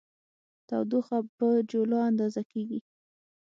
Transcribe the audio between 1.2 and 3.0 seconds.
په جولا اندازه کېږي.